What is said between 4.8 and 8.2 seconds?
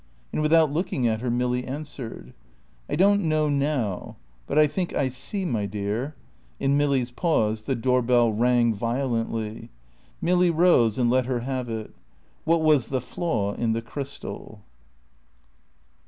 I see, my dear..." In Milly's pause the door